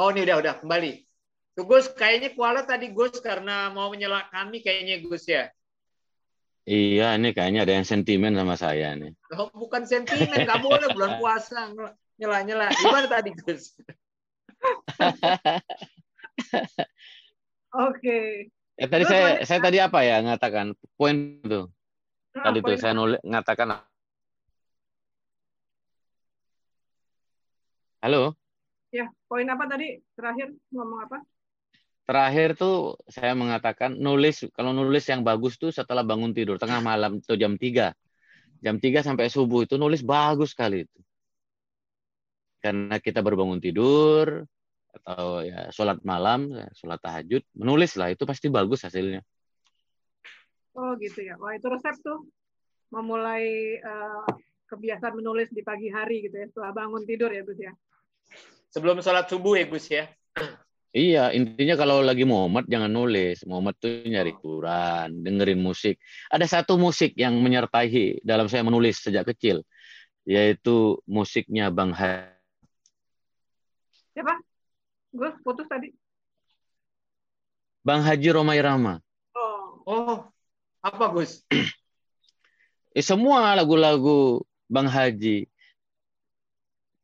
[0.00, 1.04] Oh ini udah udah kembali.
[1.52, 5.52] Tuh Gus, kayaknya Kuala tadi Gus karena mau menyela kami kayaknya Gus ya.
[6.64, 9.12] Iya, ini kayaknya ada yang sentimen sama saya nih.
[9.36, 11.68] Oh, bukan sentimen, nggak boleh bulan puasa
[12.16, 12.72] nyela-nyela.
[12.80, 13.76] Gimana tadi Gus?
[17.92, 18.48] Oke.
[18.80, 21.68] Ya, tadi Terus saya saya tadi apa ya ngatakan poin itu.
[22.40, 23.84] Nah, Tadi tuh saya nulis ngatakan
[28.00, 28.39] Halo,
[28.90, 30.02] Ya, poin apa tadi?
[30.18, 31.18] Terakhir ngomong apa?
[32.10, 37.22] terakhir tuh saya mengatakan nulis kalau nulis yang bagus tuh setelah bangun tidur tengah malam
[37.22, 37.94] atau jam 3.
[38.58, 40.98] Jam 3 sampai subuh itu nulis bagus sekali itu.
[42.58, 44.42] Karena kita baru bangun tidur
[44.90, 49.22] atau ya sholat malam, ya, sholat tahajud, menulis lah itu pasti bagus hasilnya.
[50.74, 51.38] Oh gitu ya.
[51.38, 52.26] Wah itu resep tuh
[52.90, 54.24] memulai eh,
[54.66, 57.70] kebiasaan menulis di pagi hari gitu ya setelah bangun tidur ya Gus ya.
[58.70, 60.06] Sebelum sholat subuh ya Gus ya.
[60.90, 63.46] Iya, intinya kalau lagi Muhammad jangan nulis.
[63.46, 66.02] Muhammad tuh nyari Quran, dengerin musik.
[66.30, 69.62] Ada satu musik yang menyertai dalam saya menulis sejak kecil,
[70.26, 72.34] yaitu musiknya Bang Ha.
[74.14, 74.34] Siapa?
[75.14, 75.94] Gus putus tadi.
[77.86, 78.98] Bang Haji Romai Rama.
[79.34, 80.18] Oh, Oh,
[80.82, 81.42] apa Gus?
[82.90, 85.46] Eh, semua lagu-lagu Bang Haji.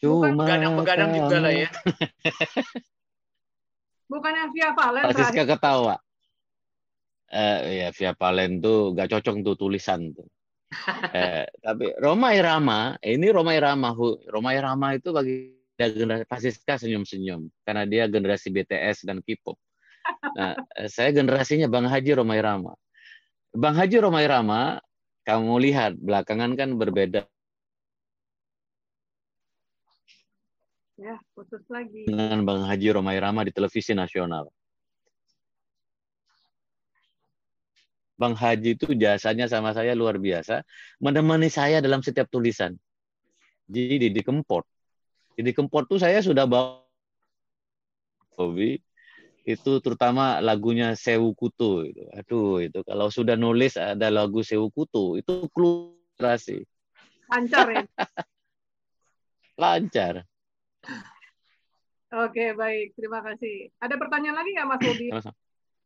[0.00, 1.68] Bukan Cuma Begadang-begadang juga lah ya.
[4.12, 5.48] bukan yang Via Valen Siska terakhir.
[5.54, 5.96] ketawa.
[7.30, 10.26] Eh, ya via Valen tuh gak cocok tuh tulisan tuh.
[11.14, 13.94] Eh, tapi Roma Irama, ini Roma Irama,
[14.30, 19.56] Roma Irama itu bagi generasi Pak Siska senyum-senyum karena dia generasi BTS dan K-pop.
[20.36, 22.74] Nah, eh, saya generasinya Bang Haji Roma Irama.
[23.50, 24.78] Bang Haji Roma Irama,
[25.26, 27.26] kamu lihat belakangan kan berbeda
[31.00, 32.04] Ya, putus lagi.
[32.04, 34.52] dengan Bang Haji Roma Irama di televisi nasional.
[38.20, 40.60] Bang Haji itu jasanya sama saya luar biasa,
[41.00, 42.76] menemani saya dalam setiap tulisan.
[43.64, 44.68] Jadi di Kempot.
[45.40, 46.84] Di Kempot tuh saya sudah bawa
[48.36, 48.76] hobi
[49.48, 52.04] itu terutama lagunya Sewu Kutu itu.
[52.12, 56.68] Aduh, itu kalau sudah nulis ada lagu Sewu Kutu, itu klustrasi.
[57.32, 57.82] Lancar ya.
[59.64, 60.28] Lancar.
[62.10, 62.98] Oke, baik.
[62.98, 63.70] Terima kasih.
[63.78, 65.08] Ada pertanyaan lagi nggak Mas Bobi?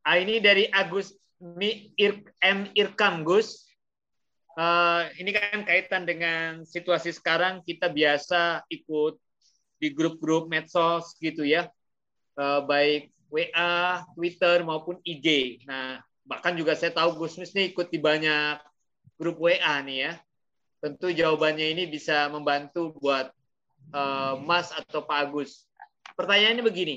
[0.05, 3.69] Ah, ini dari Agus Mi Ir- M Irkam Gus.
[4.55, 9.19] Eh, ini kan kaitan dengan situasi sekarang kita biasa ikut
[9.82, 11.66] di grup-grup medsos gitu ya,
[12.34, 15.59] Eh, baik WA, Twitter maupun IG.
[15.66, 18.59] Nah bahkan juga saya tahu Gus Mis nih ikut di banyak
[19.19, 20.12] grup WA nih ya.
[20.82, 23.31] Tentu jawabannya ini bisa membantu buat
[23.92, 25.66] eh, Mas atau Pak Agus.
[26.14, 26.96] Pertanyaannya begini,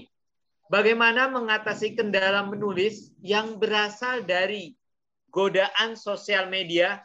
[0.69, 4.77] bagaimana mengatasi kendala menulis yang berasal dari
[5.33, 7.01] godaan sosial media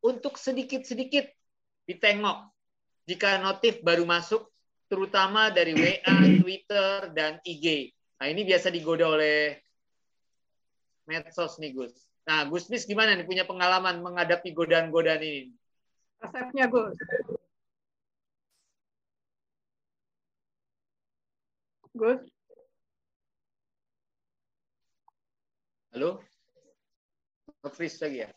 [0.00, 1.28] untuk sedikit-sedikit
[1.84, 2.50] ditengok
[3.10, 4.46] jika notif baru masuk,
[4.86, 7.90] terutama dari WA, Twitter, dan IG.
[8.22, 9.58] Nah ini biasa digoda oleh
[11.10, 11.94] medsos nih Gus.
[12.22, 15.50] Nah Gus Mis gimana nih punya pengalaman menghadapi godaan-godaan ini?
[16.22, 16.94] Resepnya, Gus.
[21.90, 22.22] Gus,
[25.90, 26.22] Halo?
[27.66, 28.30] Nge-freeze lagi ya?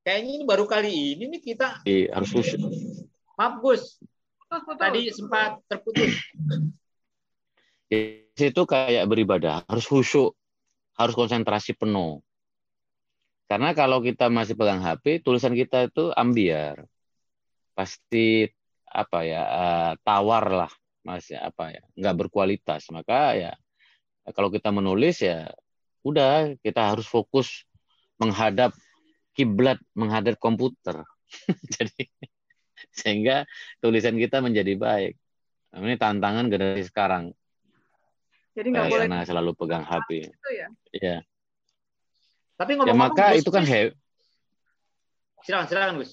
[0.00, 1.84] Kayaknya ini baru kali ini nih kita.
[1.84, 2.72] Jadi harus khusyuk.
[3.36, 4.80] Maaf Gus, putus, putus.
[4.80, 6.12] tadi sempat terputus.
[7.92, 10.32] Di situ kayak beribadah, harus khusyuk,
[10.96, 12.24] harus konsentrasi penuh.
[13.44, 16.80] Karena kalau kita masih pegang HP, tulisan kita itu ambiar.
[17.76, 18.48] Pasti
[18.88, 20.72] apa ya, eh, tawar lah,
[21.08, 22.92] masih apa ya, nggak berkualitas.
[22.92, 23.52] Maka ya
[24.36, 25.48] kalau kita menulis ya
[26.04, 27.64] udah kita harus fokus
[28.20, 28.76] menghadap
[29.32, 31.00] kiblat, menghadap komputer.
[31.74, 32.12] Jadi
[32.92, 33.48] sehingga
[33.80, 35.14] tulisan kita menjadi baik.
[35.72, 37.32] Nah, Ini tantangan generasi sekarang
[38.52, 40.28] Jadi nggak eh, boleh karena selalu pegang HP.
[40.28, 40.68] gitu ya.
[40.92, 41.16] Ya.
[42.58, 43.94] Tapi Ya ngomong-ngomong, maka Gus, itu kan he-
[45.46, 46.12] silakan silakan Gus.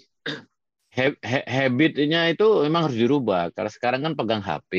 [1.45, 3.51] Habitnya itu memang harus dirubah.
[3.51, 4.71] Karena sekarang kan pegang HP.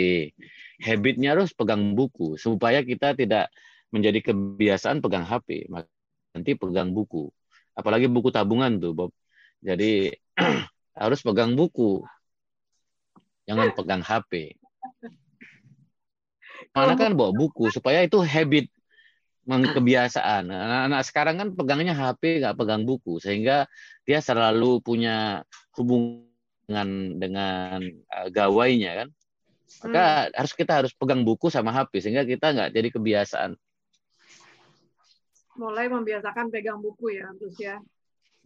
[0.81, 3.53] Habitnya harus pegang buku supaya kita tidak
[3.93, 5.69] menjadi kebiasaan pegang HP.
[6.33, 7.29] Nanti pegang buku.
[7.77, 9.11] Apalagi buku tabungan tuh, Bob.
[9.61, 10.17] Jadi
[11.01, 12.01] harus pegang buku.
[13.47, 14.57] Jangan pegang HP.
[16.73, 18.69] Mana kan bawa buku supaya itu habit
[19.47, 20.51] kebiasaan.
[20.51, 23.71] Anak-anak sekarang kan pegangnya HP nggak pegang buku sehingga
[24.03, 25.47] dia selalu punya
[25.77, 29.09] hubungan dengan eh, gawainya kan.
[29.85, 33.51] Maka harus kita harus pegang buku sama HP sehingga kita nggak jadi kebiasaan.
[35.57, 37.77] Mulai membiasakan pegang buku ya, Gus ya.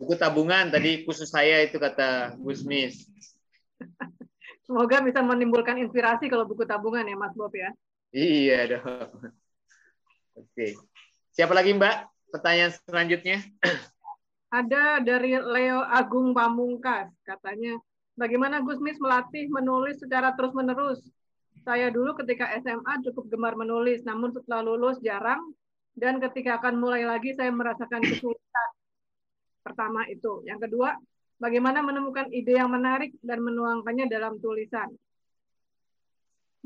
[0.00, 3.05] Buku tabungan tadi khusus saya itu kata Gus Mis.
[4.67, 7.75] Semoga bisa menimbulkan inspirasi kalau buku tabungan ya, Mas Bob ya.
[8.15, 9.11] Iya dong.
[10.38, 10.79] Oke.
[11.35, 11.97] Siapa lagi Mbak?
[12.31, 13.38] Pertanyaan selanjutnya.
[14.50, 17.79] Ada dari Leo Agung Pamungkas, katanya,
[18.19, 20.99] bagaimana Gusmis melatih menulis secara terus-menerus?
[21.62, 25.55] Saya dulu ketika SMA cukup gemar menulis, namun setelah lulus jarang,
[25.94, 28.69] dan ketika akan mulai lagi saya merasakan kesulitan.
[29.62, 30.43] Pertama itu.
[30.43, 30.99] Yang kedua,
[31.38, 34.91] bagaimana menemukan ide yang menarik dan menuangkannya dalam tulisan.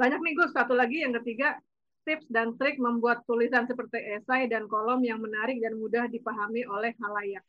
[0.01, 1.61] Banyak nih Gus, satu lagi yang ketiga,
[2.09, 6.97] tips dan trik membuat tulisan seperti esai dan kolom yang menarik dan mudah dipahami oleh
[6.97, 7.45] halayak.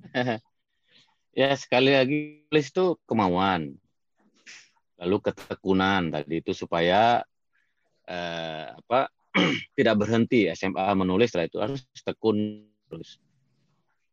[1.40, 2.18] ya sekali lagi
[2.48, 3.74] tulis itu kemauan,
[5.00, 7.22] lalu ketekunan tadi itu supaya
[8.08, 9.08] eh, apa
[9.78, 13.22] tidak berhenti SMA menulis setelah itu harus tekun terus.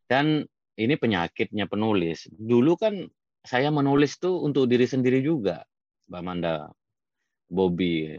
[0.08, 0.46] Dan
[0.78, 2.30] ini penyakitnya penulis.
[2.32, 3.04] Dulu kan
[3.44, 5.66] saya menulis tuh untuk diri sendiri juga,
[6.08, 6.70] Mbak Manda.
[7.48, 8.12] Bobby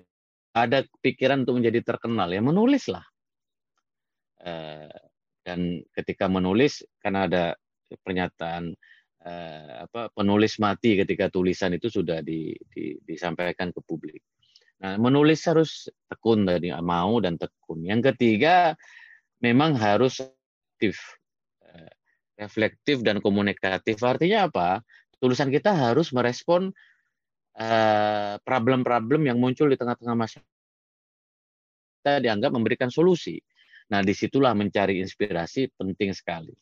[0.56, 3.04] ada pikiran untuk menjadi terkenal ya menulislah
[4.42, 5.07] eh,
[5.48, 7.44] dan ketika menulis karena ada
[7.88, 8.76] pernyataan
[9.24, 14.20] eh, apa penulis mati ketika tulisan itu sudah di, di, disampaikan ke publik.
[14.84, 17.88] Nah, menulis harus tekun tadi mau dan tekun.
[17.88, 18.76] Yang ketiga
[19.40, 21.00] memang harus aktif,
[21.64, 21.92] eh,
[22.36, 23.96] reflektif dan komunikatif.
[24.04, 24.84] Artinya apa?
[25.16, 26.70] Tulisan kita harus merespon
[27.58, 30.56] Eh, problem-problem yang muncul di tengah-tengah masyarakat
[31.98, 33.42] kita dianggap memberikan solusi.
[33.88, 36.52] Nah, di situlah mencari inspirasi penting sekali.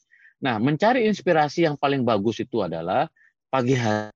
[0.43, 3.11] Nah, mencari inspirasi yang paling bagus itu adalah
[3.50, 4.14] pagi hari.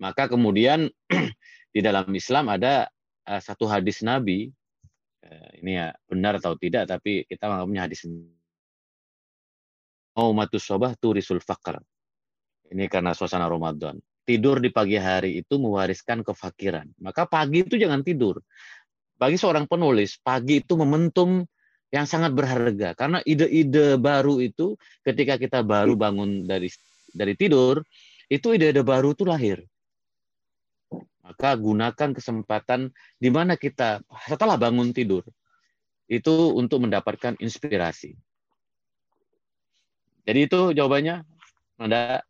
[0.00, 0.88] Maka kemudian
[1.74, 2.88] di dalam Islam ada
[3.28, 4.48] uh, satu hadis Nabi,
[5.22, 8.00] uh, ini ya benar atau tidak, tapi kita menganggapnya hadis
[10.16, 11.78] Maumatus sobah turisul fakr.
[12.74, 13.96] Ini karena suasana Ramadan
[14.30, 16.86] tidur di pagi hari itu mewariskan kefakiran.
[17.02, 18.38] Maka pagi itu jangan tidur.
[19.20, 21.44] Bagi seorang penulis, pagi itu momentum
[21.92, 26.72] yang sangat berharga karena ide-ide baru itu ketika kita baru bangun dari
[27.12, 27.84] dari tidur,
[28.32, 29.60] itu ide-ide baru itu lahir.
[31.20, 32.88] Maka gunakan kesempatan
[33.20, 35.22] di mana kita setelah bangun tidur
[36.08, 38.16] itu untuk mendapatkan inspirasi.
[40.24, 41.22] Jadi itu jawabannya.
[41.76, 42.24] Anda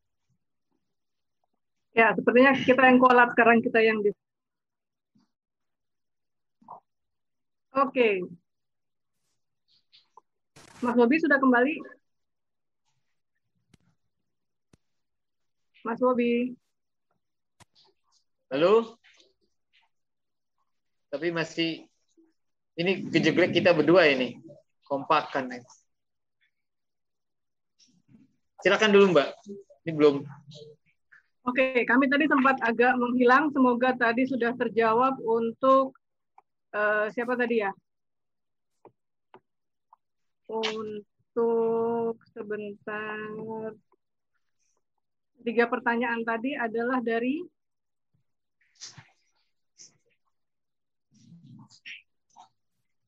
[1.90, 4.14] Ya, sepertinya kita yang kolab sekarang kita yang di.
[7.70, 8.26] Oke.
[10.82, 11.75] Mas Bobi sudah kembali?
[15.87, 16.58] Mas Bobi.
[18.50, 18.99] Halo?
[21.14, 21.87] Tapi masih
[22.75, 24.43] ini kejeglek kita berdua ini.
[24.90, 25.62] Kompakan.
[28.61, 29.28] Silakan dulu, Mbak.
[29.87, 30.26] Ini belum
[31.40, 33.49] Oke, kami tadi sempat agak menghilang.
[33.50, 35.96] Semoga tadi sudah terjawab untuk
[36.75, 37.70] uh, siapa tadi ya?
[40.50, 43.75] Untuk sebentar.
[45.40, 47.40] Tiga pertanyaan tadi adalah dari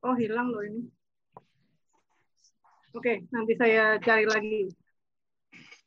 [0.02, 0.82] Oh, hilang loh ini.
[2.92, 4.66] Oke, nanti saya cari lagi.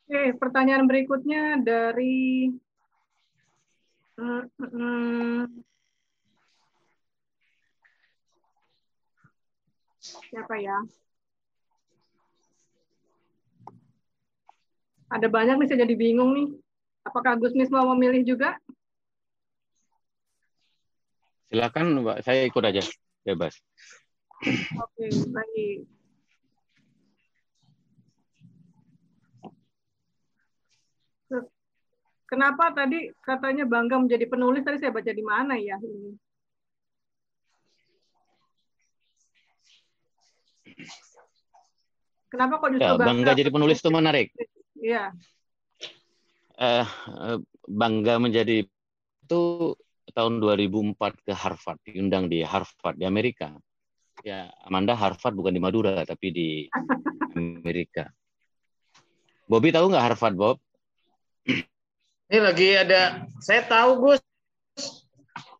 [0.08, 2.48] Oke, pertanyaan berikutnya dari
[4.16, 5.44] hmm,
[10.30, 10.76] siapa ya?
[15.06, 16.48] Ada banyak nih, saya jadi bingung nih.
[17.06, 18.58] Apakah Gusmis mau memilih juga?
[21.46, 22.26] Silakan, Mbak.
[22.26, 22.82] Saya ikut aja,
[23.22, 23.54] bebas.
[24.82, 25.86] Oke, baik.
[32.26, 34.66] Kenapa tadi katanya bangga menjadi penulis?
[34.66, 36.18] Tadi saya baca di mana ya ini?
[42.26, 44.28] Kenapa kok justru ya, bangga, bangga jadi penulis itu menarik?
[44.76, 45.14] Iya.
[46.56, 46.86] Uh,
[47.68, 48.66] bangga menjadi
[49.26, 49.42] itu
[50.14, 53.52] tahun 2004 ke Harvard, diundang di Harvard di Amerika.
[54.24, 56.48] Ya, Amanda Harvard bukan di Madura tapi di
[57.36, 58.08] Amerika.
[59.46, 60.56] Bobby tahu nggak Harvard, Bob?
[62.26, 64.20] Ini lagi ada, saya tahu Gus.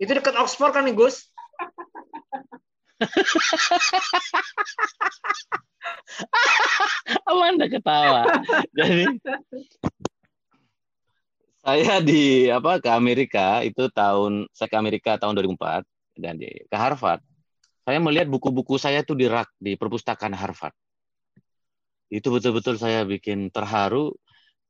[0.03, 1.31] Itu dekat Oxford kan nih Gus?
[7.31, 8.25] Amanda ketawa.
[8.73, 9.05] Jadi
[11.67, 15.83] Saya di apa ke Amerika itu tahun saya ke Amerika tahun 2004
[16.15, 17.19] dan di, ke Harvard.
[17.83, 20.71] Saya melihat buku-buku saya itu di rak di perpustakaan Harvard.
[22.07, 24.15] Itu betul-betul saya bikin terharu.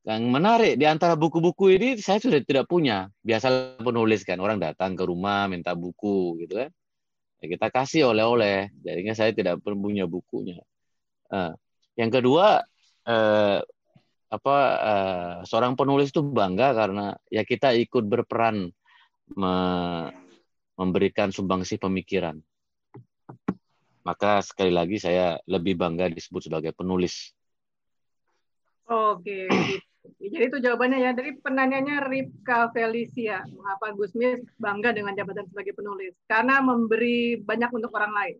[0.09, 3.13] Yang menarik di antara buku-buku ini saya sudah tidak punya.
[3.21, 6.73] Biasa penulis kan orang datang ke rumah minta buku gitu kan.
[6.73, 6.86] Ya,
[7.41, 8.73] kita kasih oleh-oleh.
[8.81, 10.61] Jadinya saya tidak punya bukunya.
[11.27, 11.53] Uh,
[11.99, 12.63] yang kedua
[13.03, 13.59] uh,
[14.27, 18.71] apa uh, seorang penulis itu bangga karena ya kita ikut berperan
[19.35, 19.53] me
[20.77, 22.37] memberikan sumbangsi pemikiran.
[24.05, 27.33] Maka sekali lagi saya lebih bangga disebut sebagai penulis.
[28.87, 29.83] Oke, gitu.
[30.15, 31.11] Jadi itu jawabannya ya.
[31.11, 36.15] Dari penanyanya Ripka Felicia, mengapa Gusmis bangga dengan jabatan sebagai penulis?
[36.25, 38.35] Karena memberi banyak untuk orang lain.